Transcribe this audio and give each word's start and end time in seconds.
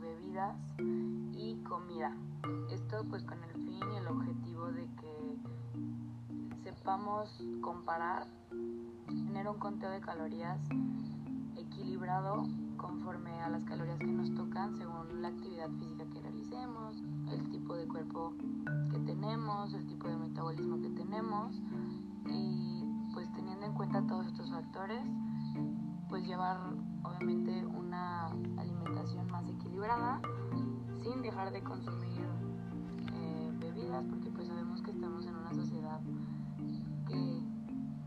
bebidas 0.00 0.56
y 1.32 1.56
comida. 1.62 2.14
Esto 2.70 3.04
pues 3.08 3.22
con 3.24 3.42
el 3.44 3.52
fin 3.52 3.80
y 3.92 3.96
el 3.96 4.06
objetivo 4.06 4.66
de 4.72 4.86
que 4.96 5.38
sepamos 6.62 7.42
comparar, 7.60 8.26
tener 9.06 9.48
un 9.48 9.58
conteo 9.58 9.90
de 9.90 10.00
calorías 10.00 10.58
equilibrado 11.56 12.46
conforme 12.76 13.30
a 13.42 13.48
las 13.48 13.64
calorías 13.64 13.98
que 13.98 14.06
nos 14.06 14.34
tocan 14.34 14.76
según 14.76 15.22
la 15.22 15.28
actividad 15.28 15.70
física 15.78 16.04
que 16.12 16.20
realicemos, 16.20 16.96
el 17.30 17.48
tipo 17.50 17.74
de 17.74 17.86
cuerpo 17.86 18.34
que 18.90 18.98
tenemos, 19.00 19.72
el 19.74 19.86
tipo 19.86 20.08
de 20.08 20.16
metabolismo 20.16 20.80
que 20.80 20.90
tenemos 20.90 21.54
y 22.26 22.84
pues 23.12 23.32
teniendo 23.32 23.66
en 23.66 23.74
cuenta 23.74 24.06
todos 24.06 24.26
estos 24.26 24.50
factores, 24.50 25.02
pues 26.08 26.26
llevar 26.26 26.58
obviamente 27.04 27.64
una 27.66 28.26
alimentación 28.56 29.30
más 29.30 29.48
equilibrada 29.48 30.20
sin 31.02 31.22
dejar 31.22 31.52
de 31.52 31.62
consumir 31.62 32.26
eh, 33.12 33.52
bebidas 33.60 34.04
porque 34.06 34.30
pues 34.30 34.48
sabemos 34.48 34.82
que 34.82 34.90
estamos 34.90 35.26
en 35.26 35.36
una 35.36 35.54
sociedad 35.54 36.00
que 37.06 37.42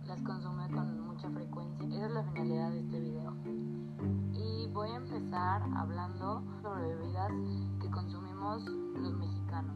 las 0.05 0.21
consume 0.21 0.69
con 0.69 1.01
mucha 1.01 1.29
frecuencia. 1.29 1.87
Esa 1.87 2.05
es 2.07 2.11
la 2.11 2.23
finalidad 2.23 2.71
de 2.71 2.79
este 2.79 2.99
video. 2.99 3.33
Y 4.33 4.67
voy 4.71 4.89
a 4.89 4.95
empezar 4.95 5.61
hablando 5.75 6.43
sobre 6.61 6.95
bebidas 6.95 7.31
que 7.81 7.89
consumimos 7.89 8.63
los 8.65 9.13
mexicanos. 9.13 9.75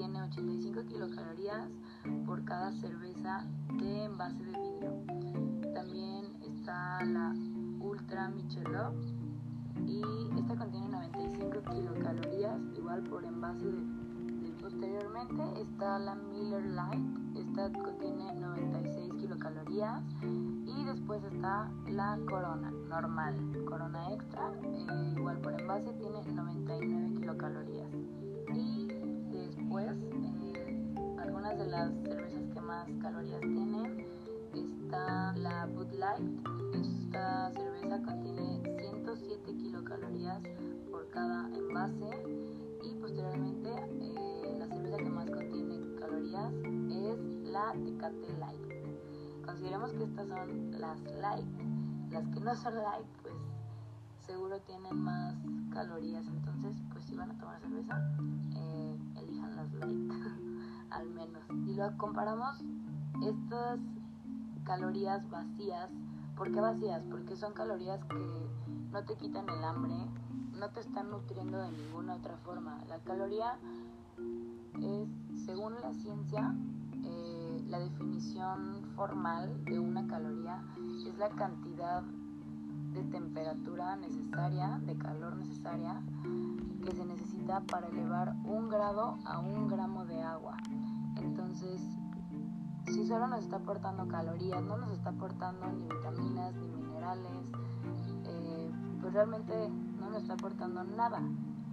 Tiene 0.00 0.22
85 0.22 0.86
kilocalorías 0.86 1.68
por 2.24 2.42
cada 2.46 2.72
cerveza 2.72 3.44
de 3.74 4.04
envase 4.04 4.42
de 4.44 4.52
vidrio. 4.52 5.74
También 5.74 6.24
está 6.40 7.04
la 7.04 7.34
Ultra 7.80 8.30
Michelob 8.30 8.94
y 9.86 10.00
esta 10.38 10.56
contiene 10.56 10.88
95 10.88 11.62
kilocalorías, 11.70 12.58
igual 12.78 13.02
por 13.02 13.24
envase 13.26 13.66
de, 13.66 14.00
Posteriormente 14.62 15.42
está 15.60 15.98
la 15.98 16.14
Miller 16.14 16.64
Lite, 16.64 17.40
esta 17.40 17.70
contiene 17.70 18.34
96 18.36 19.12
kilocalorías 19.20 20.02
y 20.22 20.84
después 20.84 21.22
está 21.24 21.70
la 21.88 22.18
Corona 22.26 22.70
normal, 22.88 23.34
Corona 23.66 24.14
Extra, 24.14 24.50
eh, 24.62 25.14
igual 25.14 25.38
por 25.40 25.60
envase 25.60 25.92
tiene 25.92 26.22
99 26.32 27.14
kilocalorías. 27.20 27.90
Las 31.80 31.94
cervezas 32.02 32.42
que 32.52 32.60
más 32.60 32.86
calorías 33.00 33.40
tienen, 33.40 34.06
está 34.52 35.32
la 35.36 35.64
Bud 35.64 35.90
Light, 35.92 36.46
esta 36.74 37.50
cerveza 37.52 38.02
contiene 38.02 38.60
107 38.78 39.56
kilocalorías 39.56 40.42
por 40.90 41.08
cada 41.08 41.48
envase. 41.56 42.10
Y 42.82 42.94
posteriormente 42.96 43.70
eh, 44.00 44.56
la 44.58 44.66
cerveza 44.66 44.96
que 44.98 45.10
más 45.10 45.30
contiene 45.30 45.94
calorías 45.98 46.52
es 46.52 47.18
la 47.50 47.72
Tecate 47.72 48.32
Light. 48.38 49.44
Consideremos 49.46 49.92
que 49.92 50.04
estas 50.04 50.28
son 50.28 50.70
las 50.78 51.00
light, 51.02 51.46
las 52.10 52.28
que 52.28 52.40
no 52.40 52.54
son 52.56 52.74
light 52.74 53.06
pues 53.22 53.34
seguro 54.26 54.60
tienen 54.60 54.96
más 54.98 55.34
calorías, 55.72 56.26
entonces 56.26 56.76
pues 56.92 57.04
si 57.04 57.16
van 57.16 57.30
a 57.30 57.38
tomar 57.38 57.58
cerveza, 57.60 57.98
eh, 58.54 58.69
menos. 61.10 61.42
Y 61.66 61.74
lo 61.74 61.96
comparamos 61.98 62.62
estas 63.22 63.78
calorías 64.64 65.28
vacías 65.30 65.90
¿Por 66.40 66.50
qué 66.52 66.58
vacías? 66.58 67.02
Porque 67.10 67.36
son 67.36 67.52
calorías 67.52 68.02
que 68.06 68.50
no 68.92 69.04
te 69.04 69.14
quitan 69.16 69.46
el 69.50 69.62
hambre, 69.62 69.92
no 70.58 70.70
te 70.70 70.80
están 70.80 71.10
nutriendo 71.10 71.58
de 71.58 71.70
ninguna 71.70 72.14
otra 72.14 72.38
forma. 72.38 72.82
La 72.88 72.98
caloría 73.00 73.58
es, 74.80 75.06
según 75.44 75.74
la 75.82 75.92
ciencia, 75.92 76.54
eh, 77.04 77.62
la 77.68 77.78
definición 77.80 78.86
formal 78.96 79.62
de 79.66 79.78
una 79.78 80.06
caloría 80.06 80.62
es 81.06 81.18
la 81.18 81.28
cantidad 81.28 82.04
de 82.92 83.02
temperatura 83.04 83.96
necesaria, 83.96 84.80
de 84.84 84.96
calor 84.96 85.36
necesaria, 85.36 86.00
que 86.84 86.92
se 86.92 87.04
necesita 87.04 87.60
para 87.60 87.88
elevar 87.88 88.34
un 88.44 88.68
grado 88.68 89.18
a 89.24 89.38
un 89.38 89.68
gramo 89.68 90.04
de 90.06 90.20
agua. 90.22 90.56
Entonces, 91.16 91.80
si 92.86 93.06
solo 93.06 93.28
nos 93.28 93.40
está 93.40 93.56
aportando 93.56 94.08
calorías, 94.08 94.62
no 94.62 94.76
nos 94.76 94.90
está 94.92 95.10
aportando 95.10 95.66
ni 95.72 95.88
vitaminas 95.88 96.54
ni 96.54 96.68
minerales, 96.68 97.30
eh, 98.24 98.72
pues 99.00 99.12
realmente 99.12 99.70
no 99.98 100.10
nos 100.10 100.22
está 100.22 100.34
aportando 100.34 100.82
nada, 100.84 101.20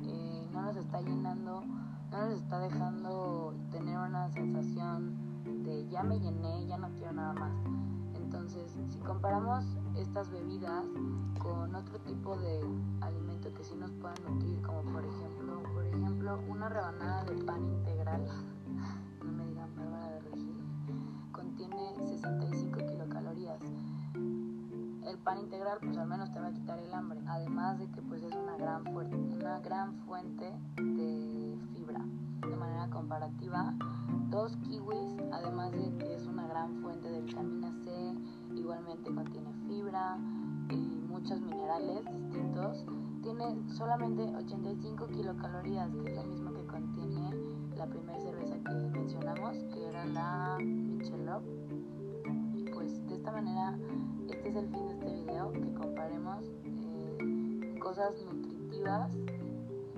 eh, 0.01 0.47
no 0.51 0.61
nos 0.61 0.75
está 0.75 1.01
llenando, 1.01 1.63
no 2.11 2.17
nos 2.25 2.41
está 2.41 2.59
dejando 2.59 3.55
tener 3.71 3.97
una 3.97 4.29
sensación 4.29 5.15
de 5.63 5.87
ya 5.89 6.03
me 6.03 6.19
llené, 6.19 6.67
ya 6.67 6.77
no 6.77 6.89
quiero 6.89 7.13
nada 7.13 7.33
más. 7.33 7.51
Entonces, 8.47 8.93
si 8.93 8.99
comparamos 8.99 9.65
estas 9.97 10.31
bebidas 10.31 10.85
con 11.37 11.75
otro 11.75 11.99
tipo 11.99 12.37
de 12.37 12.61
alimento 13.01 13.53
que 13.53 13.61
sí 13.61 13.75
nos 13.75 13.91
puedan 13.91 14.15
nutrir, 14.23 14.61
como 14.61 14.83
por 14.83 15.03
ejemplo, 15.03 15.63
por 15.73 15.85
ejemplo, 15.85 16.39
una 16.47 16.69
rebanada 16.69 17.25
de 17.25 17.43
pan 17.43 17.61
integral, 17.65 18.25
no 19.25 19.31
me 19.33 19.47
digan 19.47 19.75
Bárbara 19.75 20.11
de 20.11 20.19
Regil, 20.21 20.55
contiene 21.33 21.93
65 22.07 22.85
kilocalorías. 22.87 23.59
El 24.13 25.17
pan 25.25 25.39
integral 25.39 25.79
pues 25.81 25.97
al 25.97 26.07
menos 26.07 26.31
te 26.31 26.39
va 26.39 26.47
a 26.47 26.53
quitar 26.53 26.79
el 26.79 26.93
hambre, 26.93 27.19
además 27.27 27.79
de 27.79 27.91
que 27.91 28.01
pues 28.01 28.23
es 28.23 28.33
una 28.33 28.55
gran, 28.55 28.87
una 28.87 29.59
gran 29.59 29.93
fuente 30.05 30.53
de 30.77 31.59
fibra. 31.73 31.99
De 32.49 32.55
manera 32.55 32.89
comparativa, 32.91 33.73
dos 34.29 34.55
kiwis, 34.57 35.21
además 35.33 35.71
de 35.73 35.97
que 35.97 36.15
es 36.15 36.25
una 36.27 36.47
gran 36.47 36.81
fuente 36.81 37.09
de 37.09 37.21
vitamina 37.21 37.71
C, 37.83 38.06
igualmente 38.97 39.13
contiene 39.13 39.53
fibra 39.67 40.17
y 40.69 40.75
muchos 41.07 41.39
minerales 41.41 42.05
distintos, 42.11 42.85
tiene 43.21 43.57
solamente 43.73 44.23
85 44.23 45.07
kilocalorías, 45.07 45.93
que 45.95 46.09
es 46.09 46.15
lo 46.15 46.23
mismo 46.23 46.53
que 46.53 46.65
contiene 46.65 47.31
la 47.75 47.85
primera 47.87 48.19
cerveza 48.19 48.55
que 48.63 48.73
mencionamos, 48.73 49.57
que 49.73 49.87
era 49.87 50.05
la 50.05 50.57
Michelob. 50.59 51.43
Y 52.55 52.63
pues 52.71 53.05
de 53.07 53.15
esta 53.15 53.31
manera, 53.31 53.77
este 54.29 54.49
es 54.49 54.55
el 54.55 54.69
fin 54.69 54.87
de 54.87 54.93
este 54.93 55.13
video, 55.13 55.51
que 55.51 55.73
comparemos 55.73 56.43
eh, 56.63 57.79
cosas 57.81 58.11
nutritivas 58.25 59.11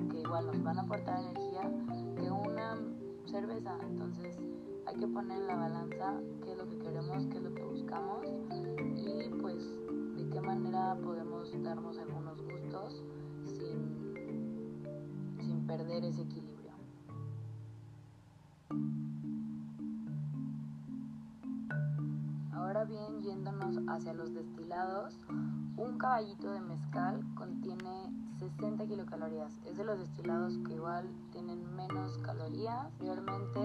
que 0.10 0.20
igual 0.20 0.48
nos 0.48 0.64
van 0.64 0.80
a 0.80 0.82
aportar 0.82 1.20
energía 1.20 1.72
que 2.16 2.32
una 2.32 2.76
cerveza. 3.26 3.78
Entonces 3.84 4.38
hay 4.86 4.96
que 4.96 5.08
poner 5.08 5.38
en 5.42 5.48
la 5.48 5.56
balanza 5.56 6.20
qué 6.44 6.52
es 6.52 6.58
lo 6.58 6.68
que 6.68 6.80
queremos, 6.80 7.26
qué 7.28 7.38
es 7.38 7.44
lo 7.44 7.54
que 7.54 7.69
ese 16.04 16.22
equilibrio. 16.22 16.72
Ahora 22.54 22.86
bien, 22.86 23.22
yéndonos 23.22 23.80
hacia 23.88 24.14
los 24.14 24.34
destilados, 24.34 25.18
un 25.78 25.98
caballito 25.98 26.52
de 26.52 26.62
mezcal 26.62 27.24
contiene 27.36 28.14
60 28.38 28.86
kilocalorías. 28.86 29.52
Es 29.66 29.78
de 29.78 29.86
los 29.86 30.00
destilados 30.00 30.58
que 30.66 30.76
igual 30.76 31.10
tienen 31.32 31.76
menos 31.76 32.18
calorías. 32.20 32.88
Realmente 33.00 33.60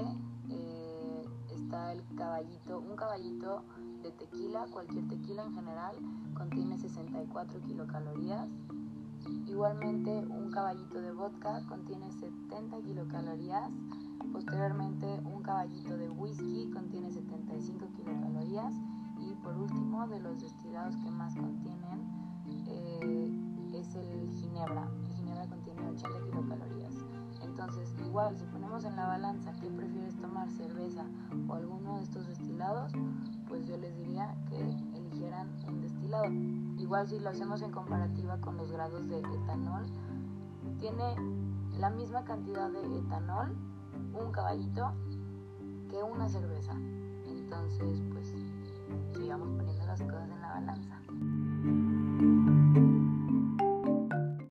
eh, 0.48 1.28
está 1.50 1.92
el 1.92 2.02
caballito, 2.16 2.78
un 2.80 2.96
caballito 2.96 3.62
de 4.02 4.10
tequila, 4.12 4.66
cualquier 4.70 5.06
tequila 5.08 5.44
en 5.44 5.54
general, 5.54 5.96
contiene 6.34 6.78
64 6.78 7.60
kilocalorías. 7.62 8.48
Igualmente 9.46 10.10
un 10.10 10.50
caballito 10.50 11.00
de 11.00 11.12
vodka 11.12 11.64
contiene 11.68 12.10
70 12.12 12.80
kilocalorías. 12.82 13.70
Posteriormente 14.32 15.06
un 15.24 15.42
caballito 15.42 15.96
de 15.96 16.08
whisky 16.10 16.70
contiene 16.72 17.10
75 17.10 17.86
kilocalorías. 17.96 18.74
Y 19.20 19.34
por 19.36 19.56
último 19.56 20.06
de 20.08 20.20
los 20.20 20.40
destilados 20.40 20.96
que 20.96 21.10
más 21.10 21.34
contienen 21.34 22.00
eh, 22.66 23.32
es 23.74 23.94
el 23.94 24.30
ginebra. 24.30 24.88
El 25.08 25.14
ginebra 25.14 25.46
contiene 25.46 25.88
80 25.90 26.24
kilocalorías. 26.30 26.94
Entonces 27.42 27.94
igual 28.04 28.36
si 28.36 28.44
ponemos 28.46 28.84
en 28.84 28.96
la 28.96 29.06
balanza 29.06 29.52
qué 29.60 29.68
prefieres 29.68 30.16
tomar, 30.16 30.50
cerveza 30.50 31.04
o 31.48 31.54
alguno 31.54 31.96
de 31.96 32.02
estos 32.02 32.26
destilados, 32.26 32.92
pues 33.48 33.66
yo 33.66 33.76
les 33.76 33.96
diría 33.96 34.34
que 34.48 34.58
eligieran 34.98 35.48
un 35.68 35.80
destilado 35.80 36.63
igual 36.94 37.08
si 37.08 37.18
lo 37.18 37.30
hacemos 37.30 37.60
en 37.62 37.72
comparativa 37.72 38.40
con 38.40 38.56
los 38.56 38.70
grados 38.70 39.08
de 39.08 39.18
etanol, 39.18 39.82
tiene 40.78 41.16
la 41.76 41.90
misma 41.90 42.24
cantidad 42.24 42.70
de 42.70 42.98
etanol 43.00 43.56
un 44.12 44.30
caballito 44.30 44.92
que 45.90 45.96
una 45.96 46.28
cerveza. 46.28 46.72
Entonces, 47.26 48.00
pues 48.12 48.32
sigamos 49.12 49.48
poniendo 49.56 49.84
las 49.86 50.00
cosas 50.02 50.30
en 50.30 50.40
la 50.40 50.48
balanza. 50.50 51.00